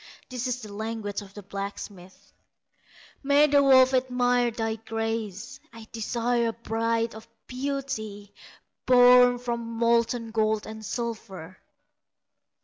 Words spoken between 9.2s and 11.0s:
from molten gold and